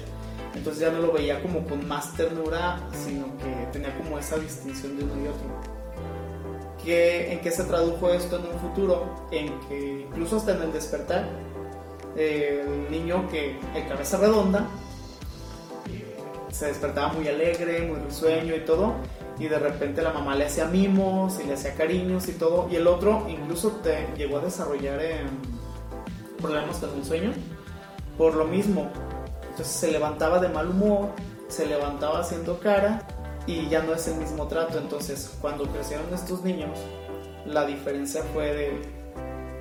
[0.55, 4.97] Entonces ya no lo veía como con más ternura, sino que tenía como esa distinción
[4.97, 5.73] de uno y otro.
[6.85, 9.27] ¿Qué, ¿En qué se tradujo esto en un futuro?
[9.31, 11.29] En que incluso hasta en el despertar,
[12.17, 14.69] el niño que, el cabeza redonda,
[16.53, 18.95] se despertaba muy alegre, muy risueño y todo,
[19.39, 22.77] y de repente la mamá le hacía mimos y le hacía cariños y todo, y
[22.77, 23.81] el otro incluso
[24.17, 25.01] llegó a desarrollar
[26.41, 27.33] problemas con el sueño
[28.19, 28.91] por lo mismo.
[29.51, 31.11] Entonces se levantaba de mal humor,
[31.49, 33.07] se levantaba haciendo cara
[33.47, 34.79] y ya no es el mismo trato.
[34.79, 36.79] Entonces cuando crecieron estos niños,
[37.47, 38.83] la diferencia fue de,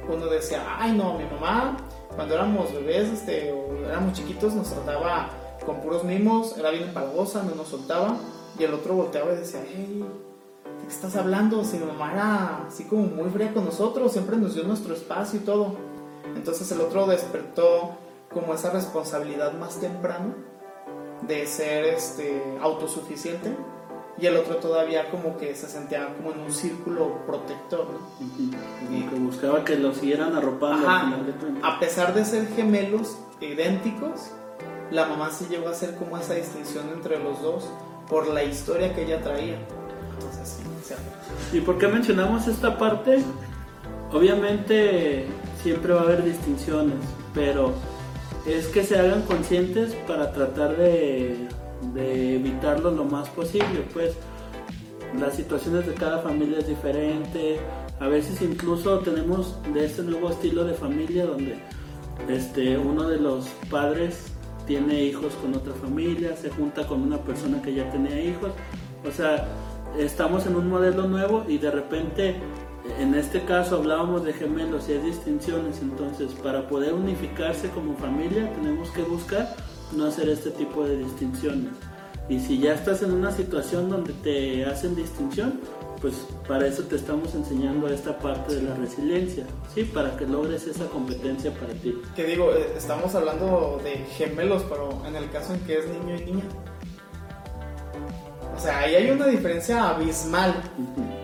[0.10, 1.78] uno decía, ay no, mi mamá
[2.16, 5.30] cuando éramos bebés este, o éramos chiquitos nos trataba
[5.66, 8.18] con puros mimos, era bien empalagosa, no nos soltaba,
[8.58, 10.04] y el otro volteaba y decía, hey,
[10.80, 11.64] ¿de qué estás hablando?
[11.64, 15.40] Si mi mamá era así como muy fría con nosotros, siempre nos dio nuestro espacio
[15.40, 15.76] y todo.
[16.36, 17.92] Entonces el otro despertó
[18.34, 20.34] como esa responsabilidad más temprano
[21.28, 23.56] de ser este, autosuficiente
[24.18, 28.96] y el otro todavía como que se sentía como en un círculo protector, ¿no?
[28.96, 33.18] Y que buscaba que lo siguieran arropando al final de A pesar de ser gemelos
[33.40, 34.32] idénticos,
[34.92, 37.64] la mamá sí llegó a hacer como esa distinción entre los dos
[38.10, 39.58] por la historia que ella traía.
[40.14, 43.24] Entonces, sí, ¿Y por qué mencionamos esta parte?
[44.12, 45.26] Obviamente
[45.64, 46.98] siempre va a haber distinciones,
[47.34, 47.74] pero
[48.46, 51.48] es que se hagan conscientes para tratar de,
[51.96, 53.86] evitarlo lo más posible.
[53.94, 54.16] Pues
[55.18, 57.60] las situaciones de cada familia es diferente.
[58.02, 61.56] A veces incluso tenemos de este nuevo estilo de familia donde
[62.28, 64.31] este, uno de los padres
[64.66, 68.52] tiene hijos con otra familia, se junta con una persona que ya tenía hijos.
[69.08, 69.48] O sea,
[69.98, 72.36] estamos en un modelo nuevo y de repente
[73.00, 78.52] en este caso hablábamos de gemelos y hay distinciones, entonces para poder unificarse como familia
[78.54, 79.56] tenemos que buscar
[79.96, 81.72] no hacer este tipo de distinciones.
[82.30, 85.60] Y si ya estás en una situación donde te hacen distinción,
[86.02, 86.16] pues
[86.48, 89.84] para eso te estamos enseñando esta parte de la resiliencia, ¿sí?
[89.84, 92.02] Para que logres esa competencia para ti.
[92.16, 96.16] Que digo, eh, estamos hablando de gemelos, pero en el caso en que es niño
[96.16, 96.44] y niña.
[98.56, 100.56] O sea, ahí hay una diferencia abismal.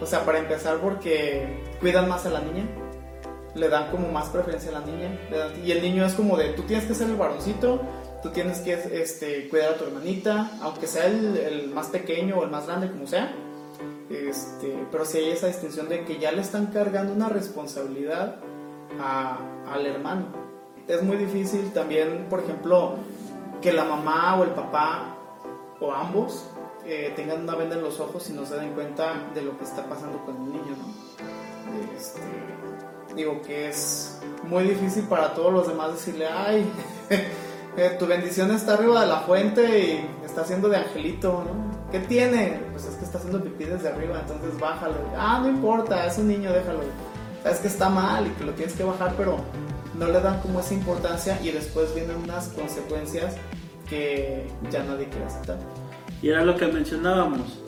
[0.01, 2.65] O sea, para empezar porque cuidan más a la niña,
[3.55, 5.19] le dan como más preferencia a la niña,
[5.63, 7.81] y el niño es como de, tú tienes que ser el varoncito,
[8.21, 12.51] tú tienes que este, cuidar a tu hermanita, aunque sea el, más pequeño o el
[12.51, 13.33] más grande, como sea.
[14.09, 18.37] Este, pero si hay esa distinción de que ya le están cargando una responsabilidad
[18.99, 20.25] al hermano.
[20.87, 22.95] Es muy difícil también, por ejemplo,
[23.61, 25.15] que la mamá o el papá
[25.79, 26.49] o ambos
[26.85, 29.65] eh, tengan una venda en los ojos y no se den cuenta de lo que
[29.65, 30.75] está pasando con el niño,
[31.97, 32.21] este,
[33.15, 36.65] digo que es muy difícil para todos los demás decirle, ay,
[37.77, 41.66] eh, tu bendición está arriba de la fuente y está haciendo de angelito, ¿no?
[41.91, 42.59] ¿Qué tiene?
[42.71, 44.95] Pues es que está haciendo pipí desde arriba, entonces bájalo.
[45.15, 46.81] Ah, no importa, es un niño, déjalo.
[47.43, 49.37] Sabes que está mal y que lo tienes que bajar, pero
[49.97, 53.35] no le dan como esa importancia y después vienen unas consecuencias
[53.89, 55.57] que ya nadie quiere aceptar.
[56.21, 57.59] Y era lo que mencionábamos.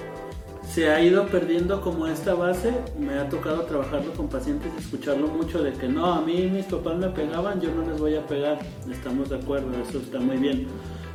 [0.70, 2.74] Se ha ido perdiendo como esta base.
[3.00, 6.66] Me ha tocado trabajarlo con pacientes y escucharlo mucho de que no, a mí mis
[6.66, 8.60] papás me pegaban, yo no les voy a pegar.
[8.92, 10.68] Estamos de acuerdo, eso está muy bien.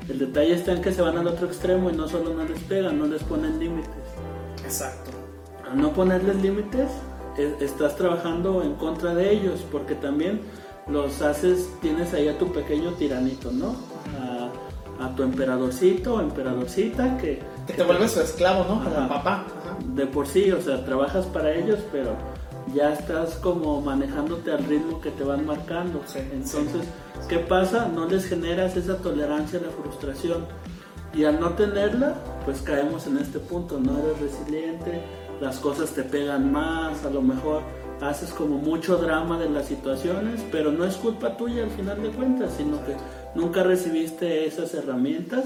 [0.08, 2.60] El detalle está en que se van al otro extremo y no solo no les
[2.60, 3.90] pegan, no les ponen límites.
[4.62, 5.10] Exacto.
[5.70, 6.90] Al no ponerles límites,
[7.60, 10.40] estás trabajando en contra de ellos, porque también
[10.86, 13.74] los haces, tienes ahí a tu pequeño tiranito, ¿no?
[15.00, 17.42] a tu emperadorcito o emperadorcita que...
[17.66, 18.84] Que te vuelves su esclavo, ¿no?
[18.84, 19.44] Como papá.
[19.94, 22.16] De por sí, o sea, trabajas para ellos, pero
[22.74, 26.02] ya estás como manejándote al ritmo que te van marcando.
[26.32, 26.86] Entonces,
[27.28, 27.88] ¿qué pasa?
[27.88, 30.46] No les generas esa tolerancia a la frustración.
[31.14, 35.00] Y al no tenerla, pues caemos en este punto, no eres resiliente,
[35.40, 37.62] las cosas te pegan más, a lo mejor
[38.00, 42.10] haces como mucho drama de las situaciones, pero no es culpa tuya al final de
[42.10, 42.96] cuentas, sino que
[43.36, 45.44] nunca recibiste esas herramientas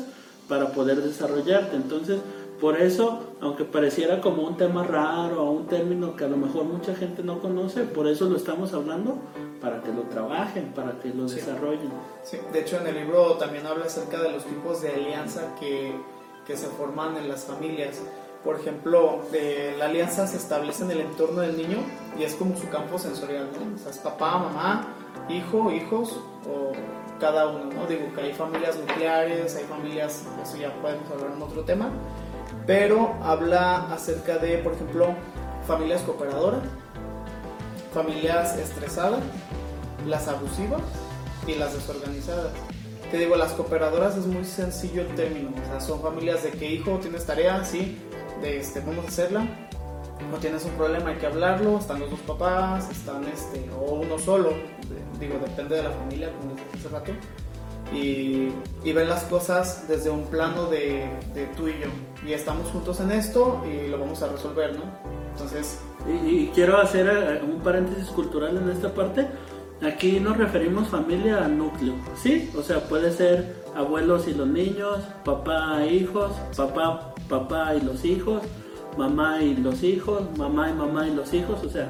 [0.49, 1.77] para poder desarrollarte.
[1.77, 2.19] Entonces,
[2.61, 6.65] por eso, aunque pareciera como un tema raro o un término que a lo mejor
[6.65, 9.19] mucha gente no conoce, por eso lo estamos hablando,
[9.61, 11.91] para que lo trabajen, para que lo desarrollen.
[12.23, 15.93] Sí, de hecho en el libro también habla acerca de los tipos de alianza que,
[16.47, 18.01] que se forman en las familias.
[18.45, 19.21] Por ejemplo,
[19.79, 21.79] la alianza se establece en el entorno del niño
[22.19, 23.75] y es como su campo sensorial, ¿no?
[23.75, 24.87] O sea, es papá, mamá,
[25.29, 26.73] hijo, hijos o
[27.19, 27.87] cada uno, ¿no?
[27.87, 31.91] Digo que hay familias nucleares, hay familias, eso ya podemos hablar en otro tema,
[32.69, 35.15] pero habla acerca de, por ejemplo,
[35.67, 36.61] familias cooperadoras,
[37.95, 39.21] familias estresadas,
[40.07, 40.83] las abusivas
[41.47, 42.53] y las desorganizadas.
[43.11, 46.71] Te digo, las cooperadoras es muy sencillo el término, o sea, son familias de que
[46.71, 47.97] hijo tienes tarea, sí,
[48.43, 49.49] de este, vamos a hacerla,
[50.31, 54.19] no tienes un problema, hay que hablarlo, están los dos papás, están este, o uno
[54.19, 54.53] solo,
[55.19, 57.13] digo, depende de la familia, como dije hace rato,
[57.93, 58.49] y,
[58.85, 61.89] y, ven las cosas desde un plano de, de, tú y yo,
[62.27, 64.85] y estamos juntos en esto y lo vamos a resolver, ¿no?
[65.33, 65.81] Entonces...
[66.07, 69.27] Y, quiero hacer eh, un paréntesis cultural en esta parte.
[69.83, 72.51] Aquí nos referimos familia a núcleo, ¿sí?
[72.57, 78.05] O sea, puede ser abuelos y los niños, papá e hijos, papá, papá y los
[78.05, 78.43] hijos,
[78.97, 81.89] mamá y los hijos, mamá y mamá y los hijos, o sea,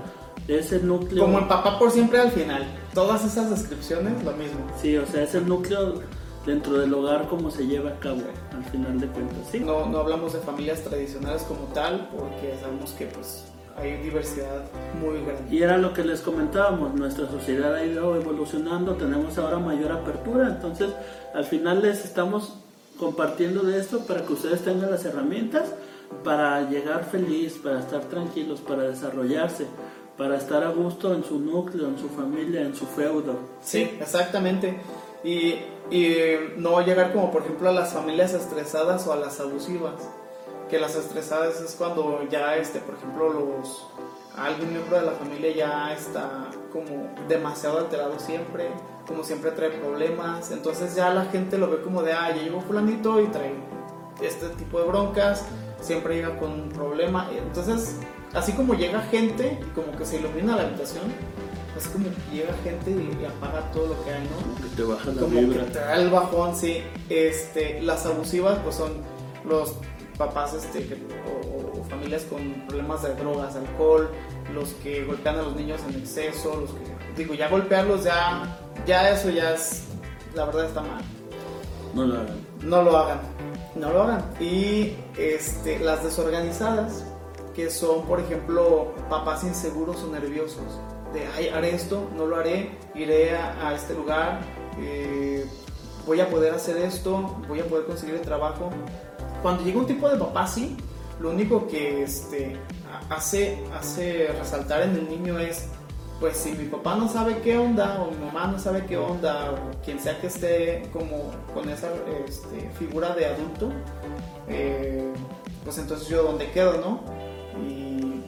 [0.48, 1.24] es el núcleo.
[1.24, 2.66] Como el papá por siempre al final.
[2.94, 4.58] Todas esas descripciones, lo mismo.
[4.80, 6.00] Sí, o sea, es el núcleo
[6.46, 8.22] dentro del hogar cómo se lleva a cabo
[8.56, 9.38] al final de cuentas.
[9.52, 9.60] ¿sí?
[9.60, 13.44] No, no hablamos de familias tradicionales como tal porque sabemos que pues
[13.76, 14.64] hay diversidad
[15.00, 15.54] muy grande.
[15.54, 20.48] Y era lo que les comentábamos, nuestra sociedad ha ido evolucionando, tenemos ahora mayor apertura,
[20.48, 20.90] entonces
[21.34, 22.54] al final les estamos
[22.98, 25.72] compartiendo de esto para que ustedes tengan las herramientas
[26.24, 29.66] para llegar feliz, para estar tranquilos, para desarrollarse,
[30.18, 33.38] para estar a gusto en su núcleo, en su familia, en su feudo.
[33.62, 34.78] Sí, exactamente.
[35.24, 35.54] Y,
[35.90, 36.14] y
[36.56, 39.94] no llegar como por ejemplo a las familias estresadas o a las abusivas
[40.68, 43.86] que las estresadas es cuando ya, este, por ejemplo, los
[44.36, 48.68] algún miembro de la familia ya está como demasiado alterado siempre,
[49.06, 52.60] como siempre trae problemas, entonces ya la gente lo ve como de, ah, ya llegó
[52.60, 53.52] fulanito y trae
[54.22, 55.44] este tipo de broncas,
[55.80, 57.96] siempre llega con un problema, entonces
[58.34, 61.04] así como llega gente y como que se ilumina la habitación,
[61.76, 64.62] es como que llega gente y, apaga todo lo que hay, ¿no?
[64.62, 65.64] Que te baja la como vibra.
[65.64, 66.82] que te da el bajón, sí.
[67.08, 68.92] Este, las abusivas pues son
[69.44, 69.74] los
[70.18, 74.10] papás este, o, familias con problemas de drogas, alcohol,
[74.52, 79.10] los que golpean a los niños en exceso, los que, digo, ya golpearlos ya, ya
[79.10, 79.84] eso ya es,
[80.34, 81.02] la verdad está mal.
[81.94, 82.48] No lo hagan.
[82.62, 83.20] No lo hagan,
[83.76, 84.24] no lo hagan.
[84.40, 87.04] Y este, las desorganizadas,
[87.58, 90.78] que son, por ejemplo, papás inseguros o nerviosos,
[91.12, 94.42] de, ay, haré esto, no lo haré, iré a, este lugar,
[94.80, 95.44] eh,
[96.06, 98.70] voy a poder hacer esto, voy a poder conseguir el trabajo
[99.42, 100.76] cuando llega un tipo de papá así,
[101.18, 102.56] lo único que este,
[103.10, 105.66] hace, hace resaltar en el niño es,
[106.20, 109.50] pues si mi papá no sabe qué onda, o mi mamá no sabe qué onda,
[109.50, 111.88] o quien sea que esté como con esa
[112.24, 113.72] este, figura de adulto,
[114.46, 115.12] eh,
[115.64, 117.27] pues entonces yo dónde quedo, ¿no?
[117.66, 118.22] Y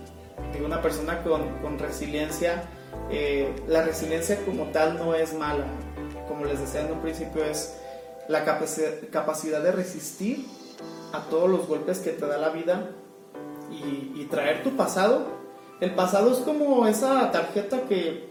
[0.53, 2.65] digo, una persona con, con resiliencia,
[3.11, 5.65] eh, la resiliencia como tal no es mala,
[6.29, 7.77] como les decía en un principio, es
[8.29, 10.47] la capacidad de resistir
[11.13, 12.91] a todos los golpes que te da la vida
[13.71, 15.27] y, traer tu pasado.
[15.81, 18.29] El pasado es como esa tarjeta que,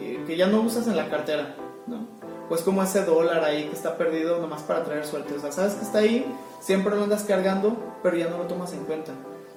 [0.00, 2.06] eh, que ya no usas en la cartera, ¿no?
[2.48, 5.34] Pues como ese dólar ahí que está perdido nomás para traer suerte.
[5.34, 6.24] O sea, sabes que está ahí,
[6.60, 9.12] siempre lo andas cargando, pero ya no lo tomas en cuenta.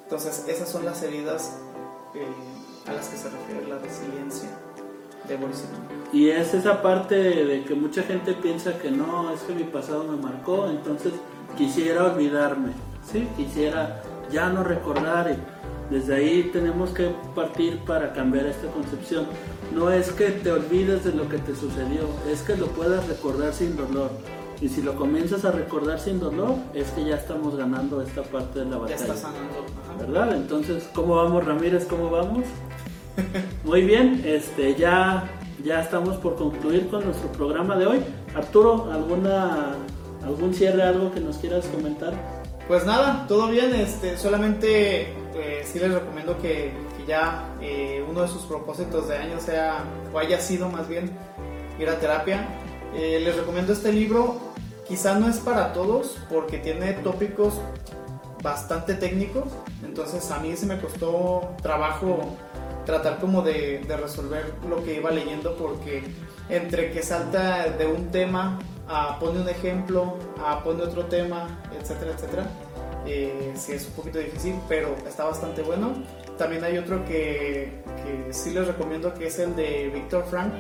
[0.06, 1.58] Entonces, esas son las heridas
[2.13, 2.26] eh,
[2.88, 4.50] a las que se refiere la resiliencia
[5.28, 5.63] de Boris
[6.13, 10.04] Y es esa parte de que mucha gente piensa que no, es que mi pasado
[10.04, 11.13] me marcó, entonces
[11.58, 12.74] quisiera olvidarme,
[13.12, 13.28] ¿sí?
[13.36, 15.32] quisiera ya no recordar.
[15.32, 19.26] Y desde ahí tenemos que partir para cambiar esta concepción.
[19.74, 23.54] No es que te olvides de lo que te sucedió, es que lo puedas recordar
[23.54, 24.12] sin dolor.
[24.62, 28.60] Y si lo comienzas a recordar sin dolor, es que ya estamos ganando esta parte
[28.60, 28.98] de la batalla.
[28.98, 29.65] Ya está sanando.
[30.00, 30.36] ¿Verdad?
[30.36, 31.86] Entonces, ¿cómo vamos, Ramírez?
[31.89, 32.46] ¿Cómo vamos?
[33.63, 35.30] Muy bien, este, ya,
[35.63, 38.00] ya estamos por concluir con nuestro programa de hoy.
[38.36, 39.76] Arturo, ¿alguna
[40.26, 42.13] ¿Algún cierre, algo que nos quieras comentar?
[42.68, 46.74] Pues nada, todo bien, este, solamente eh, sí les recomiendo que,
[47.08, 51.12] ya eh, uno de sus propósitos de año sea, o haya sido más bien,
[51.80, 52.48] ir a terapia.
[52.95, 54.38] Eh, les recomiendo este libro,
[54.88, 57.55] quizá no es para todos porque tiene tópicos
[58.41, 59.43] bastante técnicos,
[59.84, 62.38] entonces a mí sí me costó trabajo
[62.86, 66.03] tratar como de, resolver lo que iba leyendo porque
[66.47, 68.60] entre que salta de un tema
[69.19, 70.17] pone un ejemplo,
[70.63, 72.47] pone otro tema, etcétera, etcétera.
[73.08, 75.93] Eh, sí es un poquito difícil, pero está bastante bueno.
[76.38, 77.71] También hay otro que,
[78.03, 80.53] que sí les recomiendo, que es el de Víctor Frank,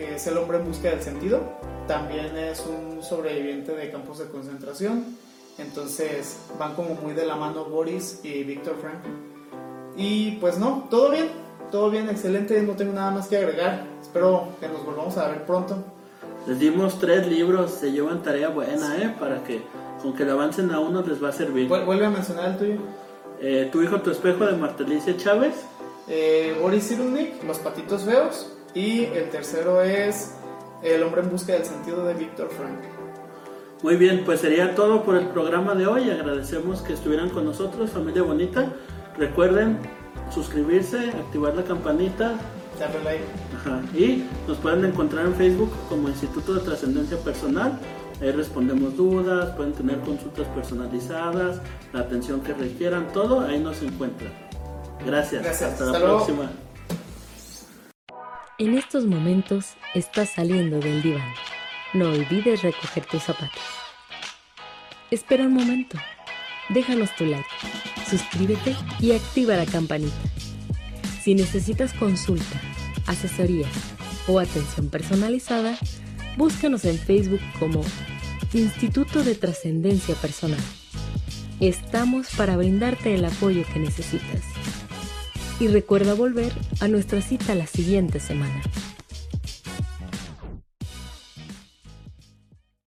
[0.00, 1.40] que es El hombre en busca del sentido.
[1.86, 5.04] También es un sobreviviente de campos de concentración.
[5.58, 9.00] Entonces van como muy de la mano Boris y Víctor Frank.
[9.96, 11.28] Y pues no, todo bien,
[11.70, 13.84] todo bien, excelente, no tengo nada más que agregar.
[14.00, 15.76] Espero que nos volvamos a ver pronto.
[16.46, 19.14] Les dimos tres libros, se llevan tarea buena, ¿eh?
[19.20, 19.60] Para que
[20.00, 21.68] con que le avancen a uno les va a servir.
[21.68, 22.78] Vuelve a mencionar el tuyo.
[23.38, 25.56] Eh, tu hijo, tu espejo de Martelicia Chávez.
[26.08, 28.46] Eh, Boris Cyrulnik, Los patitos feos.
[28.74, 30.34] Y el tercero es
[30.82, 32.78] El hombre en busca del sentido de Víctor Frank.
[33.82, 36.10] Muy bien, pues sería todo por el programa de hoy.
[36.10, 38.72] Agradecemos que estuvieran con nosotros, familia bonita.
[39.18, 39.78] Recuerden
[40.30, 42.34] suscribirse, activar la campanita,
[43.94, 47.78] y nos pueden encontrar en Facebook como Instituto de Trascendencia Personal.
[48.22, 51.60] Ahí respondemos dudas, pueden tener consultas personalizadas,
[51.92, 54.32] la atención que requieran, todo ahí nos encuentran.
[55.04, 55.62] Gracias.
[55.62, 56.50] Hasta, la próxima.
[58.60, 61.32] En estos momentos estás saliendo del diván.
[61.94, 63.62] No olvides recoger tus zapatos.
[65.10, 65.96] Espera un momento.
[66.68, 67.48] Déjanos tu like,
[68.06, 70.14] suscríbete y activa la campanita.
[71.22, 72.60] Si necesitas consulta,
[73.06, 73.72] asesorías
[74.28, 75.78] o atención personalizada,
[76.36, 77.82] búscanos en Facebook como
[78.52, 80.60] Instituto de Trascendencia Personal.
[81.60, 84.42] Estamos para brindarte el apoyo que necesitas.
[85.60, 88.62] Y recuerda volver a nuestra cita la siguiente semana.